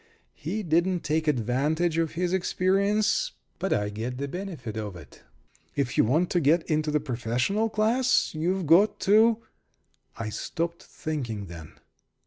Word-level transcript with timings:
He 0.33 0.63
didn't 0.63 1.01
take 1.01 1.27
advantage 1.27 1.99
of 1.99 2.13
his 2.13 2.33
experience, 2.33 3.33
but 3.59 3.71
I 3.71 3.89
get 3.89 4.17
the 4.17 4.27
benefit 4.27 4.75
of 4.75 4.95
it. 4.95 5.21
If 5.75 5.95
you 5.95 6.03
want 6.03 6.31
to 6.31 6.39
get 6.39 6.63
into 6.67 6.89
the 6.89 6.99
professional 6.99 7.69
class, 7.69 8.33
you've 8.33 8.65
got 8.65 8.99
to" 9.01 9.43
I 10.17 10.29
stopped 10.29 10.81
thinking 10.81 11.45
then. 11.45 11.73